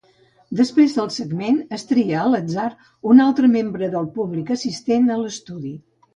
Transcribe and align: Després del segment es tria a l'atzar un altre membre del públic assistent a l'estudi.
Després 0.59 0.95
del 0.99 1.11
segment 1.17 1.59
es 1.77 1.85
tria 1.89 2.15
a 2.21 2.31
l'atzar 2.37 2.65
un 3.11 3.23
altre 3.27 3.51
membre 3.59 3.93
del 3.99 4.09
públic 4.19 4.53
assistent 4.59 5.09
a 5.11 5.21
l'estudi. 5.23 5.77